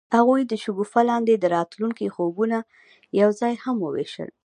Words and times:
هغوی 0.17 0.41
د 0.47 0.53
شګوفه 0.63 1.01
لاندې 1.09 1.33
د 1.37 1.45
راتلونکي 1.55 2.05
خوبونه 2.15 2.57
یوځای 3.21 3.53
هم 3.63 3.75
وویشل. 3.81 4.29